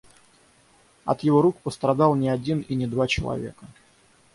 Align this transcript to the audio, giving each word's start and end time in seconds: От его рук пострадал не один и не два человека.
От 1.05 1.21
его 1.21 1.43
рук 1.43 1.59
пострадал 1.59 2.15
не 2.15 2.27
один 2.29 2.61
и 2.61 2.73
не 2.73 2.87
два 2.87 3.05
человека. 3.05 3.67